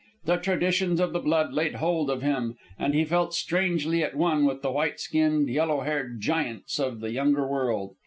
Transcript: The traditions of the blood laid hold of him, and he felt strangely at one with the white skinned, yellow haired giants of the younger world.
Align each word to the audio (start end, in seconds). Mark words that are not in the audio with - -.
The 0.25 0.37
traditions 0.37 0.99
of 0.99 1.13
the 1.13 1.19
blood 1.19 1.53
laid 1.53 1.75
hold 1.75 2.09
of 2.09 2.23
him, 2.23 2.55
and 2.79 2.95
he 2.95 3.05
felt 3.05 3.35
strangely 3.35 4.01
at 4.03 4.15
one 4.15 4.45
with 4.45 4.63
the 4.63 4.71
white 4.71 4.99
skinned, 4.99 5.47
yellow 5.47 5.81
haired 5.81 6.19
giants 6.19 6.79
of 6.79 7.01
the 7.01 7.11
younger 7.11 7.47
world. 7.47 7.93